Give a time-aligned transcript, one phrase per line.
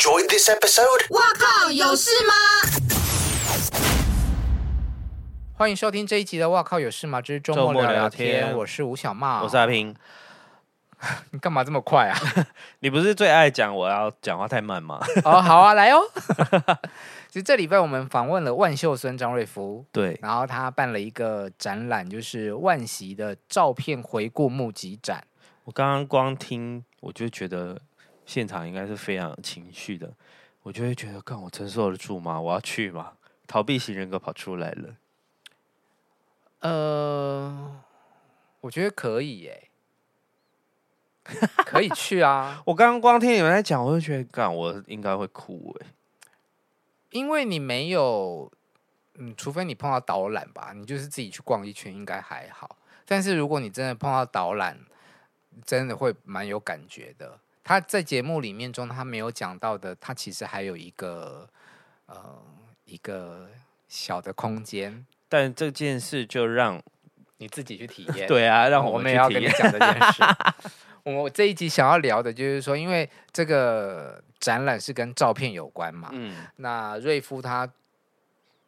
[0.00, 1.04] enjoyed this episode?
[1.10, 2.32] 哇靠，有事吗？
[5.52, 9.94] 欢迎收听这一集的《哇靠有事吗之周末聊聊天》，我是吴小茂，我是阿平。
[11.32, 12.18] 你干嘛这么快啊？
[12.80, 14.98] 你不是最爱讲我要讲话太慢吗？
[15.22, 16.00] 哦，好啊，来哦。
[17.28, 25.22] 其实这礼拜我们访问了万秀孙张瑞福，对，然后他办了一个展览，就是万喜的照片回顾募集展。
[25.64, 27.78] 我刚刚光听，我就觉得
[28.26, 30.12] 现场应该是非常有情绪的，
[30.62, 32.40] 我就会觉得，干我承受得住吗？
[32.40, 33.14] 我要去吗？
[33.46, 34.96] 逃避型人格跑出来了。
[36.60, 37.82] 呃，
[38.60, 39.68] 我觉得可以耶，
[41.66, 42.62] 可以 去啊。
[42.66, 45.86] 我刚刚光听你们在讲，我就觉得，干我应该会哭哎，
[47.10, 48.52] 因为你没有，
[49.14, 52.76] 嗯，除非你碰到导览吧，你就是自己去逛一圈，应该还好。
[53.06, 54.78] 但是如果你真的碰到导览，
[55.64, 57.40] 真的会蛮有感觉的。
[57.70, 61.48] 他在节目里面中，他没有讲到的，他其实还有一个，
[62.06, 62.42] 呃，
[62.84, 63.48] 一个
[63.86, 65.06] 小的空间。
[65.28, 66.82] 但这件事就让
[67.36, 68.26] 你自己去体验。
[68.26, 70.20] 对啊，让我们，也要跟你讲这件事。
[71.06, 76.08] 我这一集想要聊的就是说，因为这个展览是跟照片有关嘛。
[76.10, 76.44] 嗯。
[76.56, 77.72] 那瑞夫他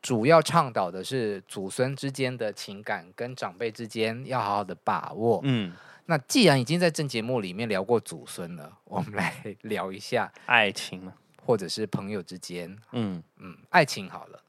[0.00, 5.40] 主要倡导的是祖孙之间的情感跟长辈之间要好好的把握。
[5.44, 5.72] 嗯。
[6.06, 11.12] 那既然已经在正节目里面聊过祖孙了，我们来 聊一下爱情，
[11.44, 12.74] 或者是朋友之间。
[12.92, 14.42] 嗯嗯，爱情好了。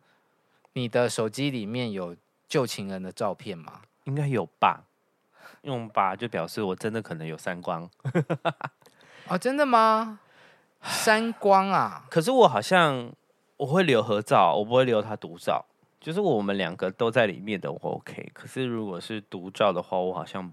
[0.72, 2.16] 你的手机里面有
[2.47, 3.81] 旧情人的照片吗？
[4.05, 4.86] 应该有吧，
[5.64, 7.89] 用吧就表示我真的可能有三光。
[9.27, 10.22] 哦，真的吗？
[10.81, 12.05] 三光啊？
[12.09, 13.11] 可是我好像
[13.59, 15.65] 我会留合照，我不会留他独照。
[15.99, 18.31] 就是我们两个都在里面的，我 OK。
[18.33, 20.49] 可是如果是独照的话，我好像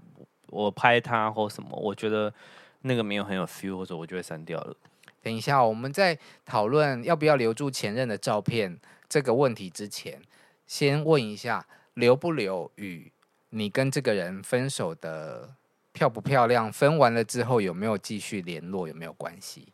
[0.49, 2.35] 我拍他或什么，我觉得
[2.81, 4.77] 那个没有很有 feel，或者我就会删掉了。
[5.23, 8.77] 等一下，我们在讨论要不要留住前任的照片。
[9.09, 10.21] 这个问题之前，
[10.67, 13.13] 先问一下，留不留与
[13.51, 15.55] 你跟这个人分手的
[15.93, 19.69] 漂不漂亮，分完了之后有没有继续联络，有没有关系？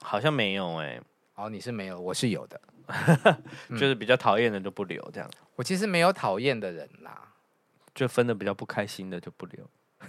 [0.00, 1.02] 好像没有哎、欸。
[1.34, 2.60] 哦，你是没有，我是有的，
[3.70, 5.30] 就是比较讨厌的就不留这样。
[5.56, 7.34] 我其实没有讨厌的人啦，
[7.94, 9.68] 就分的比较不开心的就不留。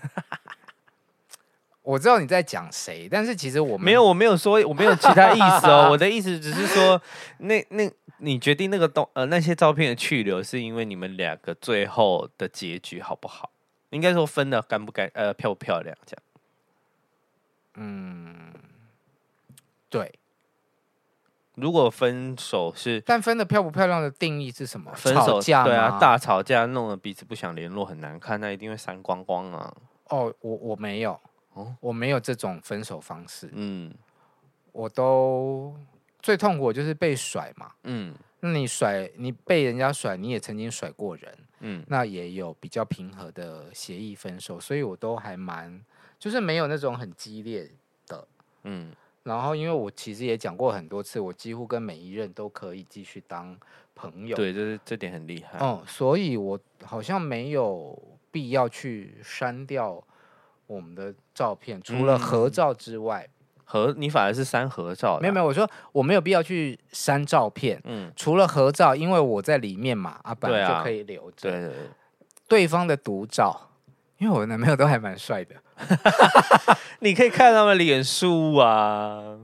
[1.81, 5.89] 我知道你在讲谁，但是其实我没有，我没有说，我没有其他意思哦。
[5.91, 7.01] 我的意思只是说，
[7.39, 13.51] 那那你决定那个东呃那些照片的去留，是因为你们两个最后的结局好不好？
[13.89, 16.23] 应该说分的干不干呃漂不漂亮这样。
[17.75, 18.53] 嗯，
[19.89, 20.19] 对。
[21.55, 24.91] 如果分手是，但分的漂不漂亮的定义是什么？
[24.95, 29.73] 分手架对啊，大吵架弄得彼此不想联络，很难看，那一定会删光光啊。
[30.09, 31.19] 哦，我我没有。
[31.53, 33.47] 哦，我没有这种分手方式。
[33.53, 33.93] 嗯，
[34.71, 35.75] 我都
[36.19, 37.71] 最痛苦就是被甩嘛。
[37.83, 41.37] 嗯，那你甩你被人家甩，你也曾经甩过人。
[41.59, 45.79] 嗯，那也有比较平和的协议分手，所以我都还蛮
[46.17, 47.69] 就是没有那种很激烈
[48.07, 48.27] 的。
[48.63, 48.91] 嗯，
[49.23, 53.57] 然后因为我其实也讲过很多次，我几乎跟每一任都可以继续当
[53.95, 54.35] 朋友。
[54.35, 55.57] 对，这是这点很厉害。
[55.61, 57.97] 嗯，所以我好像没有
[58.31, 60.03] 必要去删掉。
[60.65, 63.27] 我们的照片除了合照之外，
[63.65, 65.19] 合你反而是删合照。
[65.19, 67.79] 没有没有，我说我没有必要去删照片。
[67.83, 71.51] 嗯，除了合照，因为我在里面嘛，啊本来就可以留着。
[71.51, 71.75] 对对对，
[72.47, 73.71] 对方的独照，
[74.23, 75.53] 因为我男朋友都还蛮帅的，
[76.99, 79.37] 你可以看他们脸书啊、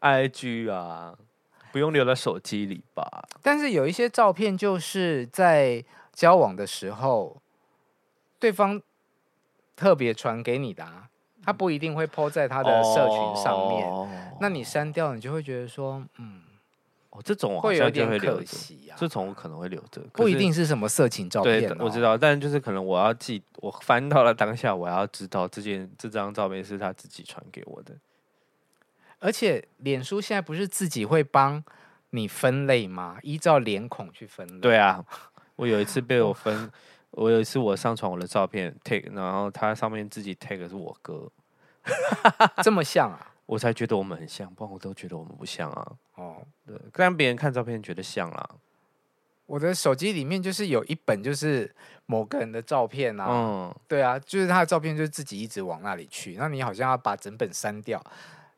[0.00, 1.14] IG 啊，
[1.70, 3.06] 不用留在手机里吧？
[3.40, 7.40] 但是有一些照片就是在交往的时候，
[8.40, 8.82] 对方。
[9.76, 11.08] 特别传给你的，啊，
[11.42, 13.88] 他不一定会 po 在他的社群上面。
[13.88, 14.06] 哦、
[14.38, 16.42] 那你删掉，你就会觉得说，嗯，
[17.10, 18.96] 哦，这种会有点可惜啊。
[18.98, 21.74] 这种我可能会留着，不一定是什么色情照片，哦。
[21.74, 27.94] 对，我知道，但就是可能我要记，我翻到了当下，我要知道这件这张照片是他自己传给我的。
[29.18, 31.62] 而且，脸书现在不是自己会帮
[32.10, 33.18] 你分类吗？
[33.22, 34.60] 依照脸孔去分类。
[34.60, 35.04] 对啊，
[35.56, 36.56] 我有一次被我分。
[36.56, 36.70] 哦
[37.12, 41.28] 我有一次我上传我的照片 take，然后它上面自己 take 是我哥，
[42.62, 43.34] 这么像啊？
[43.46, 45.92] 我才觉得我们很像，不然我都觉得我们不像啊。
[46.14, 46.36] 哦，
[46.70, 48.50] 对，让别人看照片觉得像啦。
[49.46, 51.74] 我的手机里面就是有一本，就是
[52.06, 53.26] 某个人的照片啊。
[53.28, 56.36] 嗯，对啊，就是他的照片，就是自己一直往那里去。
[56.38, 58.00] 那你好像要把整本删掉，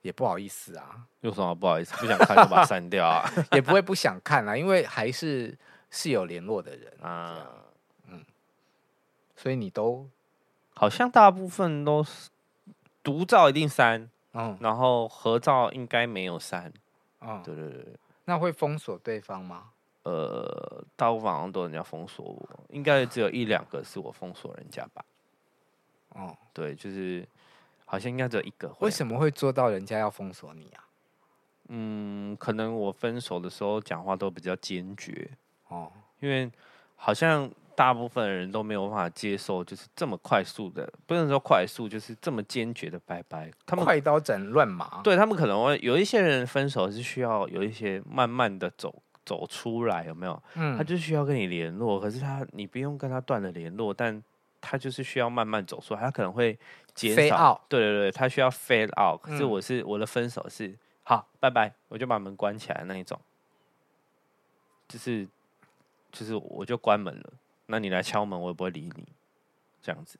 [0.03, 1.07] 也不好意思啊。
[1.23, 1.97] 有什么不好意思？
[1.97, 3.25] 不想看就把它删掉啊。
[3.53, 5.57] 也不会不想看啊，因为还是
[5.89, 7.47] 是有联络的人啊。
[8.09, 8.23] 嗯
[9.35, 10.09] 所以你都
[10.75, 12.31] 好像大部分都是
[13.03, 16.73] 独照一定删，嗯，然后合照应该没有删，
[17.21, 17.87] 嗯，对对对。
[18.25, 19.71] 那会封锁对方吗？
[20.05, 25.05] 呃，大部分好像都人家封锁我，应该只有一两个是我封锁人家吧。
[26.11, 27.27] 哦，对，就是
[27.85, 28.75] 好像应该只有一个。
[28.81, 30.85] 为什么会做到人家要封锁你啊？
[31.69, 35.31] 嗯，可能我分手的时候讲话都比较坚决
[35.69, 36.51] 哦，因为
[36.97, 43.51] 好像大部分人都没有办法接受，就是这么快速的，不能说快速，就是这么坚决的拜拜。
[43.67, 50.43] 他们快刀斩乱麻，对他们可能会有一些人分手是需要有一些慢慢的走走出来，有没有？
[50.55, 54.23] 嗯，他就需要跟你联络，可是他你不用跟他断了联络，但
[54.61, 56.59] 他就是需要慢慢走出来，他可能会
[56.95, 57.65] 减少。
[57.69, 59.21] 对对对，他需要 fade out。
[59.21, 60.77] 可是我是、嗯、我的分手是。
[61.05, 63.19] 好，拜拜，我就把门关起来那一种，
[64.87, 65.27] 就是
[66.13, 67.33] 就是我就关门了。
[67.73, 69.09] 那你来敲门，我也不会理你，
[69.81, 70.19] 这样子。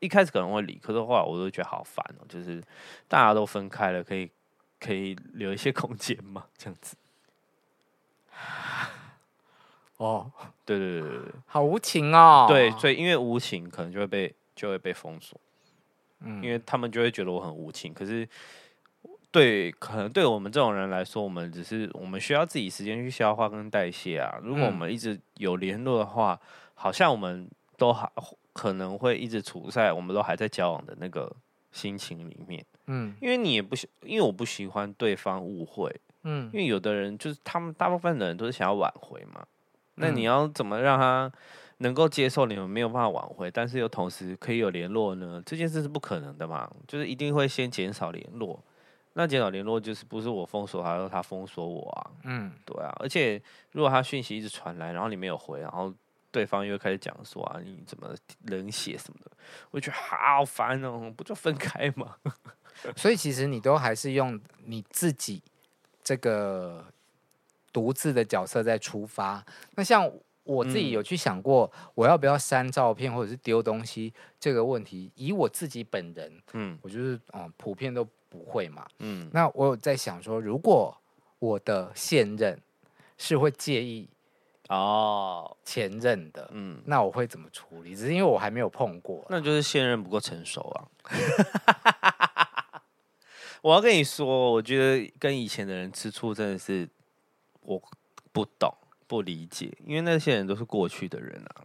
[0.00, 2.24] 一开始可能会理，可是后来我都觉得好烦哦。
[2.26, 2.62] 就是
[3.06, 4.30] 大家都分开了，可以
[4.80, 6.96] 可以留一些空间嘛，这样子。
[9.98, 10.32] 哦，
[10.64, 12.46] 对对对对对，好无情哦。
[12.48, 15.38] 对，所以因为无情，可能就会被就会被封锁。
[16.20, 18.26] 嗯，因为他们就会觉得我很无情，可是。
[19.30, 24.38] 对，可能对我们这种人来说，我们只是我们需要自己时间去消化跟代谢啊。
[24.40, 28.10] 如果我们一直有联络的话，嗯、好像我们都还
[28.52, 31.34] 可能会一直处在我们都还在交往的那个
[31.72, 32.64] 心情里面。
[32.86, 35.94] 嗯，因为你也不喜，因为我不喜欢对方误会。
[36.22, 39.44] 嗯，因为有的人就是他们大部分的人都是想要挽回嘛。
[39.96, 41.30] 那你要怎么让他
[41.78, 45.42] 能够接受你们没有办法挽回，但是又同时可以有联络呢？
[45.44, 48.62] 这件事是不可能的嘛，就是一定会先减少联络。
[49.12, 52.10] 那减少联络就是不是我封锁他，而是他封锁我啊。
[52.24, 52.92] 嗯，对啊。
[52.98, 53.40] 而且
[53.72, 55.92] 如果他讯息一直传来，然后你没有回，然后
[56.34, 58.12] 对方又开始讲说啊，你怎么
[58.46, 59.30] 冷血什么的，
[59.70, 62.16] 我就觉得好烦哦，不就分开吗？
[62.96, 65.40] 所以其实你都还是用你自己
[66.02, 66.84] 这个
[67.72, 69.44] 独自的角色在出发。
[69.76, 70.10] 那像
[70.42, 78.04] 我自己有去想过，我要不要删照片或者是丢东西这个问题，以我自己本人，嗯，我就是嗯，普遍都。
[78.34, 78.84] 不会嘛？
[78.98, 80.92] 嗯，那我有在想说，如果
[81.38, 82.60] 我的现任
[83.16, 84.08] 是会介意
[84.68, 87.94] 哦前任的，嗯，那我会怎么处理？
[87.94, 90.84] 只是因为我还没有碰过，那就是现任不够成熟啊。
[93.62, 96.88] 我要跟你说，我觉得跟以前的人吃醋真的是
[97.62, 97.80] 我
[98.32, 98.72] 不懂
[99.06, 101.64] 不理解，因为那些人都是过去的人啊。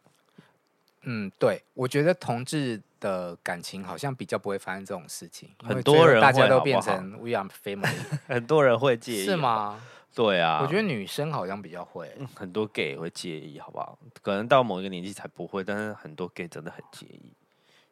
[1.03, 7.95] 嗯，对，我觉得同志的感情好像比较不会发生这种事情，很多人大家都变成 we are family，
[8.27, 9.81] 很多人会介意，是吗？
[10.15, 13.97] 对啊，我觉得女生好像比较会，很多 gay 会介意，好不好？
[14.21, 17.33] 可能到某一个年纪才不会，但是很多 gay 真的很介意。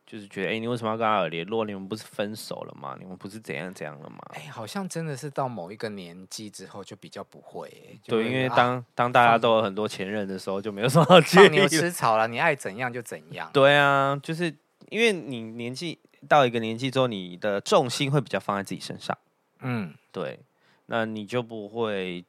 [0.05, 1.65] 就是觉得，哎、欸，你为什么要跟他有联络？
[1.65, 2.95] 你们不是分手了吗？
[2.97, 4.17] 你们不是怎样怎样了吗？
[4.35, 7.99] 哎、欸，好像真的是到某一个年纪之后就比较不会、欸。
[8.05, 11.67] 对，因为当、啊、当大家都有很多前任的时候，就没有什么好介意。
[11.67, 13.49] 吃草了，你爱怎样就怎样。
[13.51, 14.45] 对啊，就是
[14.87, 19.17] 因为你年纪到一个年纪之后，你的重心会比较放在自己身上。
[19.59, 20.39] 嗯，对，
[20.87, 22.25] 那你就不会，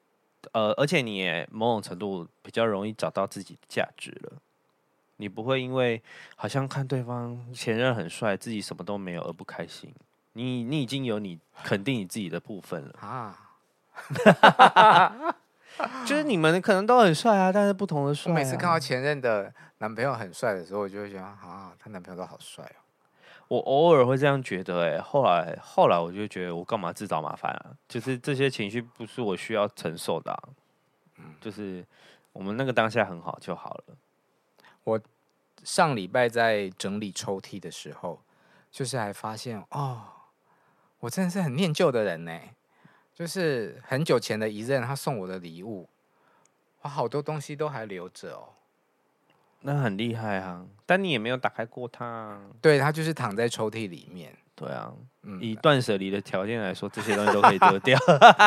[0.52, 4.32] 呃，而且你也某种程度比较容易找到自己的价值了。
[5.16, 6.00] 你不会因为
[6.36, 9.92] 好像看对方前任很帅，自己什么都没有而不开心。
[10.34, 13.36] 你你已经有你肯定你自己的部分了啊，
[16.06, 18.32] 就是你们可能都很帅啊，但是不同的帅啊。
[18.32, 22.78] 我每次看到前任的男朋友很帅的时候，我就会觉得啊，他男朋友都好帅哦。
[23.48, 27.76] 我偶尔会这样觉得，哎，后来后来我就觉得我干嘛自找麻烦啊？
[27.88, 30.42] 就是这些情绪不是我需要承受的啊。
[31.16, 31.84] 嗯，就是
[32.32, 33.96] 我们那个当下很好就好了。
[34.84, 35.00] 我
[35.64, 38.22] 上礼拜在整理抽屉的时候，
[38.70, 40.02] 就是还发现哦，
[41.00, 42.38] 我真的是很念旧的人呢。
[43.14, 45.88] 就是很久前的一任，他送我的礼物，
[46.82, 48.50] 我好多东西都还留着哦。
[49.60, 50.64] 那很厉害啊！
[50.86, 52.40] 但你也没有打开过它啊。
[52.60, 54.32] 对，它就是躺在抽屉里面。
[54.54, 57.98] 对啊，嗯，以断舍离的条件来说，这些东西都可以丢掉。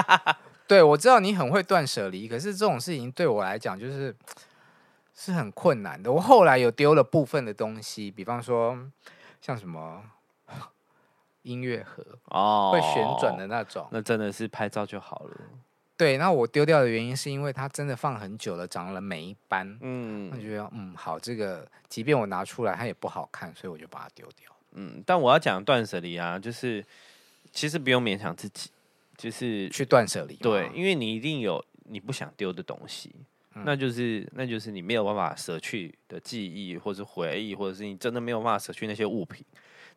[0.67, 4.15] 对，我知道你很会断舍离，可是这种事情对我来讲就是。
[5.13, 6.11] 是很困难的。
[6.11, 8.75] 我后来有丢了部分的东西，比方说
[9.39, 10.01] 像什么
[11.43, 15.37] 音乐盒哦，会旋转的那种，那真的是拍照就好了。
[16.01, 19.77] 对，那我丢掉的原因是因为它真的放很久了，长了霉斑。
[19.81, 24.51] 嗯，我觉得嗯好，这个即便我拿出来它也不好看，所以我就把它丢掉。
[24.72, 26.84] 嗯，但我要讲断舍离啊，就是
[27.51, 28.72] 其实不用勉强自己，
[29.15, 30.36] 就是去断舍离。
[30.38, 33.13] 对，因为你一定有你不想丢的东西。
[33.53, 39.46] 那就是，那就是你没有办法舍去的记忆，或是回忆，或者是你真的没有办法舍去那些物品，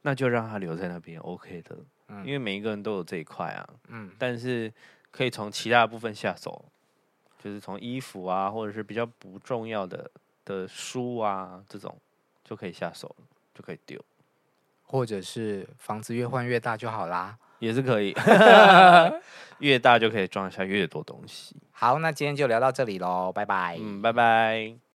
[0.03, 1.79] 那就让它留在那边，OK 的。
[2.09, 3.67] 嗯，因为每一个人都有这一块啊。
[3.89, 4.71] 嗯，但是
[5.17, 6.65] 可以从其他部分下手，
[7.41, 10.11] 就是从衣服啊，或者是比较不重要的
[10.45, 11.97] 的书啊这种
[12.43, 13.15] 就可以下手，
[13.55, 14.05] 就可以丢，
[14.83, 18.13] 或者是房子越换越大就好啦，也是可以，
[19.61, 21.55] 越大就可以装下越多东西。
[21.71, 23.79] 好，那今天就聊到这里喽，拜拜。
[23.81, 24.85] 嗯，拜拜。